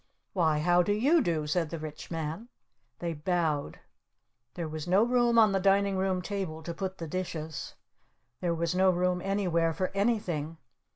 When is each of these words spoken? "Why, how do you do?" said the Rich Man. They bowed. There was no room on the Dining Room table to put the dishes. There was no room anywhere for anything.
"Why, 0.33 0.57
how 0.57 0.81
do 0.81 0.93
you 0.93 1.21
do?" 1.21 1.45
said 1.45 1.69
the 1.69 1.77
Rich 1.77 2.09
Man. 2.09 2.49
They 2.97 3.13
bowed. 3.13 3.81
There 4.55 4.67
was 4.67 4.87
no 4.87 5.03
room 5.03 5.37
on 5.37 5.51
the 5.51 5.59
Dining 5.59 5.95
Room 5.95 6.23
table 6.23 6.63
to 6.63 6.73
put 6.73 6.97
the 6.97 7.07
dishes. 7.07 7.75
There 8.39 8.55
was 8.55 8.73
no 8.73 8.89
room 8.89 9.21
anywhere 9.21 9.73
for 9.75 9.89
anything. 9.93 10.57